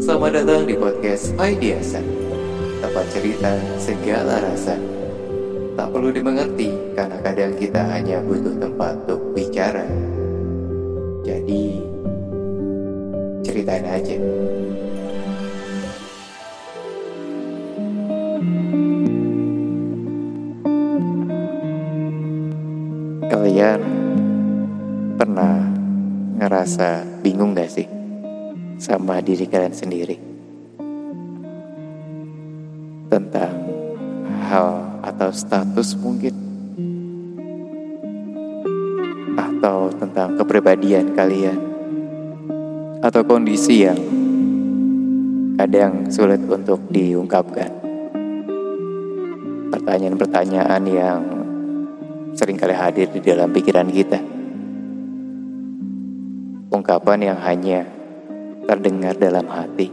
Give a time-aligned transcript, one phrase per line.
[0.00, 2.08] Selamat datang di podcast Ideasan
[2.80, 4.80] Tempat cerita segala rasa.
[5.76, 9.84] Tak perlu dimengerti karena kadang kita hanya butuh tempat untuk bicara.
[11.20, 11.84] Jadi
[13.44, 14.16] ceritain aja.
[23.28, 23.80] Kalian
[25.20, 25.60] pernah
[26.40, 28.03] ngerasa bingung gak sih
[28.84, 30.20] sama diri kalian sendiri
[33.08, 33.56] tentang
[34.44, 36.36] hal atau status mungkin
[39.40, 41.56] atau tentang kepribadian kalian
[43.00, 43.96] atau kondisi yang
[45.56, 47.72] kadang sulit untuk diungkapkan.
[49.72, 51.20] Pertanyaan-pertanyaan yang
[52.36, 54.20] sering kali hadir di dalam pikiran kita.
[56.68, 57.93] Ungkapan yang hanya
[58.64, 59.88] terdengar dalam hati,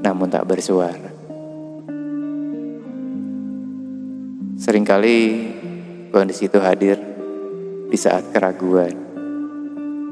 [0.00, 1.12] namun tak bersuara.
[4.56, 5.16] Seringkali
[6.08, 6.96] kondisi itu hadir
[7.92, 8.96] di saat keraguan,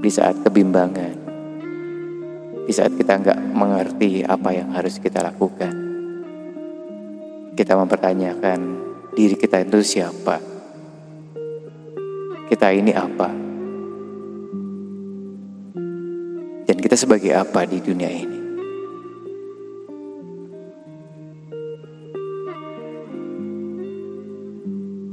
[0.04, 1.16] di saat kebimbangan,
[2.68, 5.72] di saat kita nggak mengerti apa yang harus kita lakukan.
[7.56, 8.60] Kita mempertanyakan
[9.16, 10.36] diri kita itu siapa,
[12.52, 13.39] kita ini apa.
[16.80, 18.38] Dan kita sebagai apa di dunia ini?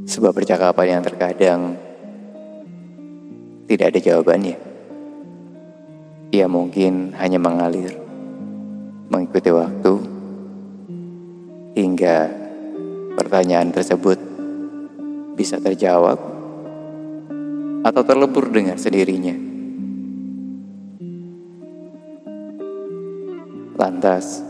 [0.08, 1.76] Sebuah percakapan yang terkadang
[3.68, 4.56] tidak ada jawabannya.
[6.32, 8.00] Ia mungkin hanya mengalir,
[9.12, 9.94] mengikuti waktu,
[11.76, 12.32] hingga
[13.20, 14.16] pertanyaan tersebut
[15.36, 16.16] bisa terjawab
[17.84, 19.47] atau terlebur dengan sendirinya.
[23.78, 24.42] Lantas,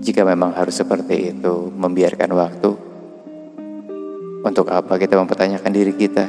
[0.00, 2.70] jika memang harus seperti itu, membiarkan waktu,
[4.40, 6.24] untuk apa kita mempertanyakan diri kita?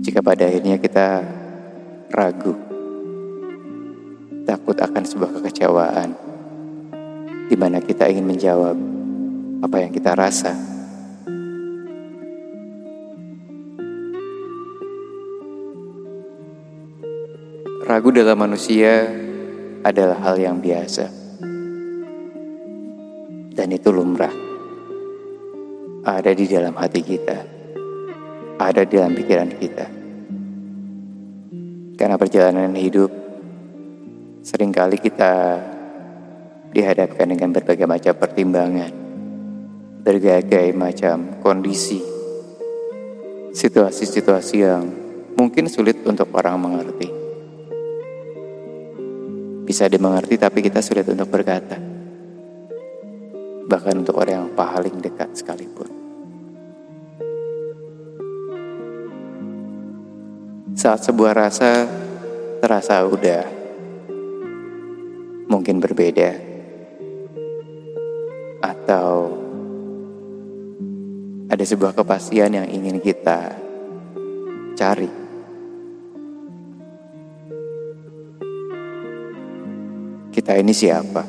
[0.00, 1.28] Jika pada akhirnya kita
[2.08, 2.56] ragu,
[4.48, 6.16] takut akan sebuah kekecewaan,
[7.52, 8.80] di mana kita ingin menjawab
[9.60, 10.77] apa yang kita rasa.
[17.88, 19.08] Ragu dalam manusia
[19.80, 21.08] adalah hal yang biasa.
[23.48, 24.28] Dan itu lumrah.
[26.04, 27.38] Ada di dalam hati kita.
[28.60, 29.86] Ada di dalam pikiran kita.
[31.96, 33.08] Karena perjalanan hidup
[34.44, 35.56] sering kali kita
[36.68, 38.92] dihadapkan dengan berbagai macam pertimbangan,
[40.04, 42.04] berbagai macam kondisi,
[43.56, 44.84] situasi-situasi yang
[45.40, 47.17] mungkin sulit untuk orang mengerti
[49.68, 51.76] bisa dimengerti tapi kita sulit untuk berkata.
[53.68, 55.92] Bahkan untuk orang yang paling dekat sekalipun.
[60.72, 61.84] Saat sebuah rasa
[62.64, 63.44] terasa udah
[65.52, 66.32] mungkin berbeda
[68.64, 69.36] atau
[71.52, 73.52] ada sebuah kepastian yang ingin kita
[74.80, 75.27] cari
[80.38, 81.22] kita ini siapa.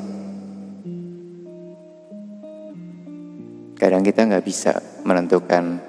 [3.74, 5.82] Kadang kita nggak bisa menentukan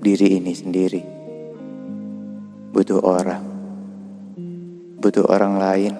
[0.00, 1.02] diri ini sendiri.
[2.72, 3.44] Butuh orang,
[4.96, 5.92] butuh orang lain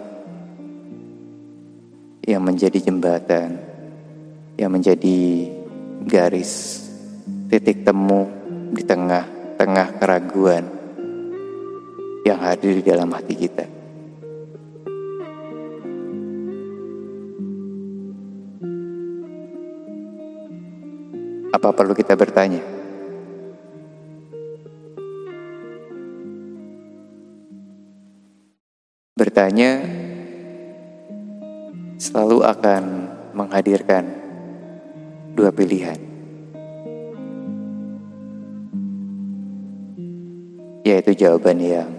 [2.25, 3.61] yang menjadi jembatan,
[4.57, 5.53] yang menjadi
[6.09, 6.81] garis
[7.53, 8.25] titik temu
[8.73, 10.65] di tengah-tengah keraguan
[12.25, 13.78] yang hadir di dalam hati kita.
[21.59, 22.63] Apa perlu kita bertanya?
[29.19, 29.83] Bertanya
[31.99, 32.83] selalu akan
[33.35, 34.07] menghadirkan
[35.35, 35.99] dua pilihan.
[40.87, 41.91] Yaitu jawaban yang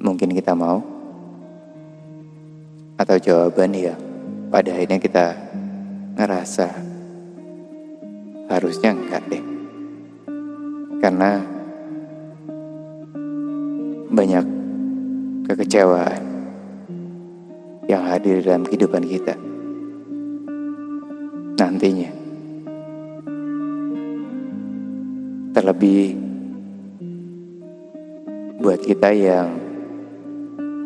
[0.00, 0.80] mungkin kita mau
[2.96, 4.00] atau jawaban yang
[4.48, 5.36] pada akhirnya kita
[6.16, 6.83] ngerasa
[8.54, 9.42] Harusnya enggak deh.
[11.02, 11.42] Karena
[14.14, 14.46] banyak
[15.50, 16.22] kekecewaan
[17.90, 19.34] yang hadir dalam kehidupan kita.
[21.58, 22.10] Nantinya.
[25.54, 26.14] Terlebih
[28.62, 29.50] buat kita yang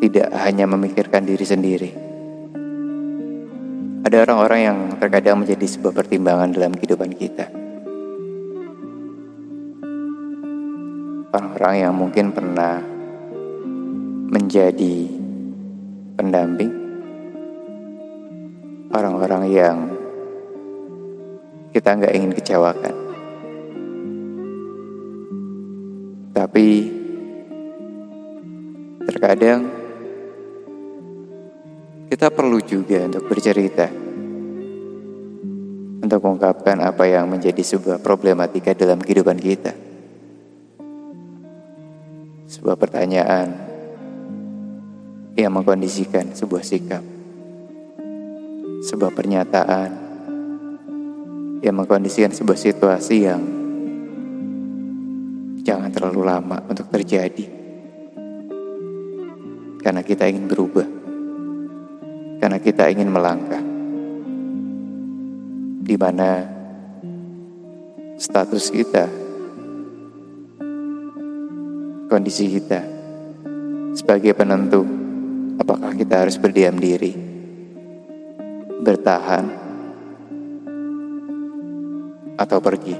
[0.01, 1.91] tidak hanya memikirkan diri sendiri.
[4.09, 7.58] Ada orang-orang yang terkadang menjadi sebuah pertimbangan dalam kehidupan kita.
[11.59, 12.79] Orang-orang yang mungkin pernah
[14.31, 14.95] menjadi
[16.15, 16.71] pendamping,
[18.95, 19.77] orang-orang yang
[21.75, 22.95] kita nggak ingin kecewakan.
[26.31, 26.67] Tapi
[29.03, 29.67] terkadang
[32.07, 33.91] kita perlu juga untuk bercerita,
[36.07, 39.88] untuk mengungkapkan apa yang menjadi sebuah problematika dalam kehidupan kita.
[42.59, 43.47] Sebuah pertanyaan
[45.39, 46.99] yang mengkondisikan sebuah sikap,
[48.83, 49.89] sebuah pernyataan
[51.63, 53.39] yang mengkondisikan sebuah situasi yang
[55.63, 57.47] jangan terlalu lama untuk terjadi,
[59.79, 60.87] karena kita ingin berubah,
[62.43, 63.63] karena kita ingin melangkah,
[65.87, 66.43] di mana
[68.19, 69.28] status kita,
[72.09, 72.81] kondisi kita
[73.93, 74.99] sebagai penentu
[75.59, 77.11] Apakah kita harus berdiam diri,
[78.79, 79.43] bertahan,
[82.39, 82.95] atau pergi?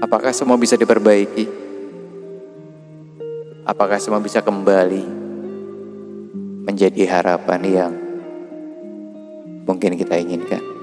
[0.00, 1.44] Apakah semua bisa diperbaiki?
[3.68, 5.04] Apakah semua bisa kembali
[6.64, 7.92] menjadi harapan yang
[9.68, 10.75] mungkin kita inginkan?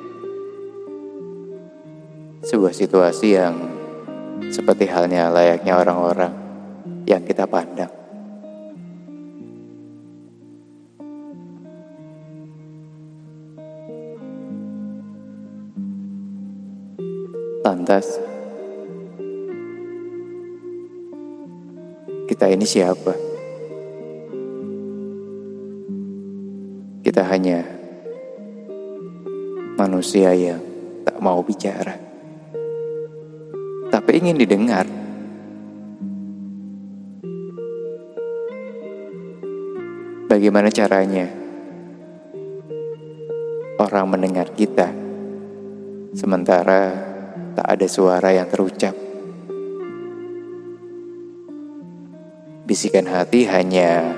[2.54, 3.58] Sebuah situasi yang
[4.54, 6.30] seperti halnya layaknya orang-orang
[7.10, 7.90] yang kita pandang.
[17.66, 18.22] Lantas,
[22.30, 23.18] kita ini siapa?
[27.02, 27.66] Kita hanya
[29.74, 30.62] manusia yang
[31.02, 32.13] tak mau bicara
[34.14, 34.86] ingin didengar.
[40.30, 41.30] Bagaimana caranya
[43.82, 44.94] orang mendengar kita,
[46.14, 46.94] sementara
[47.58, 48.94] tak ada suara yang terucap?
[52.64, 54.14] Bisikan hati hanya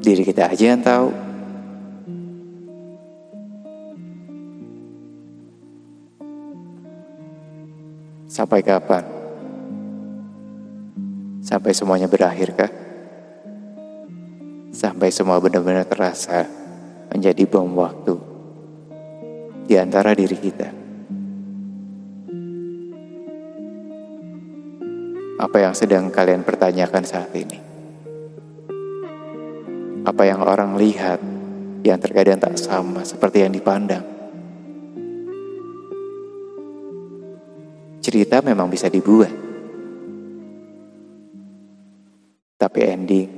[0.00, 1.31] diri kita aja yang tahu.
[8.32, 9.04] Sampai kapan?
[11.44, 12.72] Sampai semuanya berakhir kah?
[14.72, 16.48] Sampai semua benar-benar terasa
[17.12, 18.16] menjadi bom waktu
[19.68, 20.68] di antara diri kita.
[25.36, 27.60] Apa yang sedang kalian pertanyakan saat ini?
[30.08, 31.20] Apa yang orang lihat
[31.84, 34.11] yang terkadang tak sama seperti yang dipandang?
[38.12, 39.32] Cerita memang bisa dibuat.
[42.60, 43.30] Tapi ending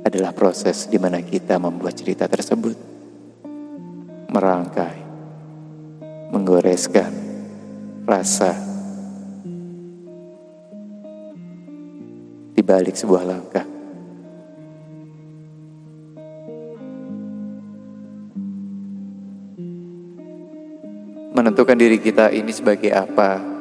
[0.00, 2.72] adalah proses di mana kita membuat cerita tersebut.
[4.32, 4.98] Merangkai,
[6.32, 7.12] menggoreskan
[8.08, 8.56] rasa
[12.56, 13.76] di balik sebuah langkah.
[21.36, 23.55] menentukan diri kita ini sebagai apa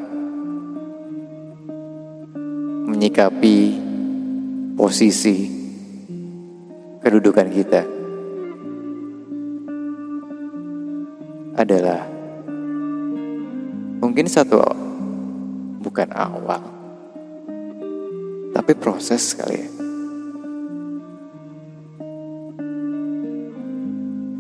[3.16, 3.60] menyikapi
[4.76, 5.48] posisi
[7.00, 7.82] kedudukan kita
[11.56, 12.04] adalah
[14.04, 14.60] mungkin satu
[15.80, 16.60] bukan awal
[18.52, 19.70] tapi proses kali ya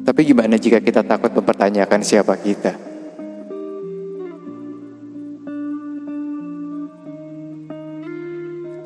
[0.03, 2.75] tapi gimana jika kita takut mempertanyakan siapa kita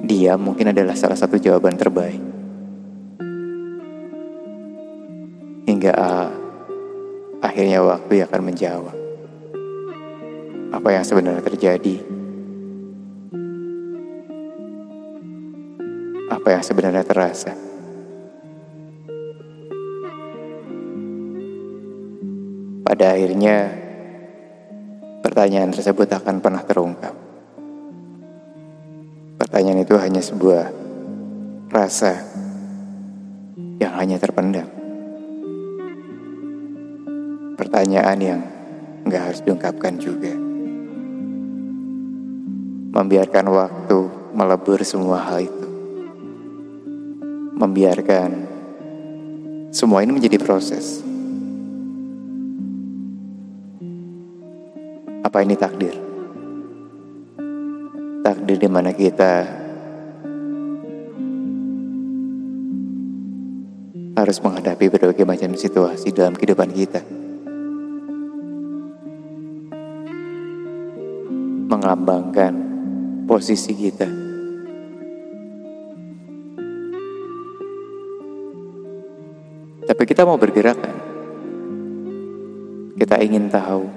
[0.09, 2.17] Dia mungkin adalah salah satu jawaban terbaik.
[5.69, 6.29] Hingga uh,
[7.45, 8.97] akhirnya waktu akan menjawab
[10.73, 12.01] apa yang sebenarnya terjadi.
[16.33, 17.53] Apa yang sebenarnya terasa.
[22.81, 23.77] Pada akhirnya,
[25.21, 27.28] pertanyaan tersebut akan pernah terungkap.
[29.59, 30.71] Pertanyaan itu hanya sebuah
[31.67, 32.15] rasa
[33.75, 34.79] yang hanya terpendam.
[37.59, 38.41] pertanyaan yang
[39.03, 40.31] nggak harus diungkapkan juga.
[42.95, 43.99] Membiarkan waktu
[44.31, 45.67] melebur semua hal itu.
[47.59, 48.29] Membiarkan
[49.75, 51.03] semua ini menjadi proses.
[55.27, 56.08] Apa ini takdir?
[58.29, 59.41] Takdir di mana kita
[64.13, 67.01] harus menghadapi berbagai macam situasi dalam kehidupan kita.
[71.73, 72.53] Melambangkan
[73.25, 74.05] posisi kita.
[79.89, 80.97] Tapi kita mau bergerak kan?
[82.93, 83.89] Kita ingin tahu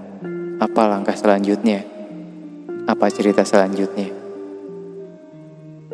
[0.56, 1.84] apa langkah selanjutnya,
[2.88, 4.21] apa cerita selanjutnya.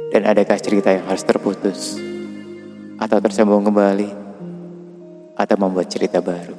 [0.08, 2.08] Dan adakah cerita yang harus terputus?
[2.98, 4.10] atau tersambung kembali
[5.38, 6.58] atau membuat cerita baru.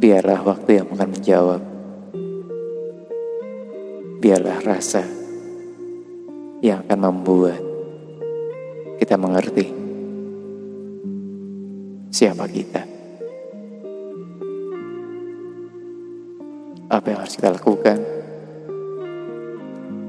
[0.00, 1.62] Biarlah waktu yang akan menjawab.
[4.20, 5.04] Biarlah rasa
[6.60, 7.60] yang akan membuat
[9.00, 9.72] kita mengerti
[12.12, 12.99] siapa kita.
[16.90, 18.20] Apa yang harus kita lakukan?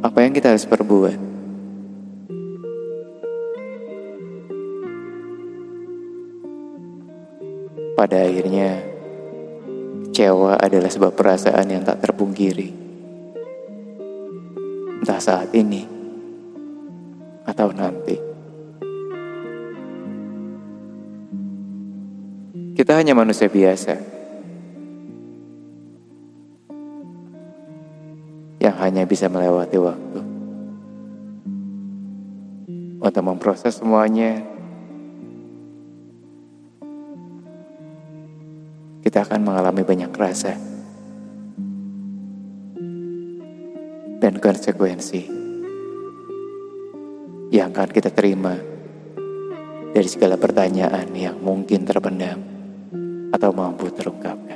[0.02, 1.18] apa yang kita harus perbuat.
[7.94, 8.82] Pada akhirnya,
[10.10, 12.74] kecewa adalah sebuah perasaan yang tak terpungkiri.
[15.06, 15.86] Entah saat ini
[17.46, 18.18] atau nanti.
[22.74, 24.21] Kita hanya manusia biasa
[29.02, 30.22] hanya bisa melewati waktu.
[33.02, 34.46] Untuk memproses semuanya,
[39.02, 40.54] kita akan mengalami banyak rasa
[44.22, 45.26] dan konsekuensi
[47.50, 48.54] yang akan kita terima
[49.98, 52.38] dari segala pertanyaan yang mungkin terpendam
[53.34, 54.51] atau mampu terungkapkan.